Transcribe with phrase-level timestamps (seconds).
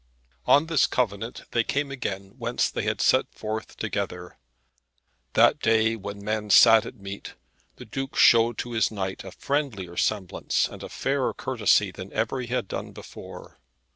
[0.47, 4.39] On this covenant they came again whence they had set forth together.
[5.33, 7.35] That day, when men sat at meat,
[7.75, 12.41] the Duke showed to his knight a friendlier semblance and a fairer courtesy than ever
[12.41, 13.59] he had done before.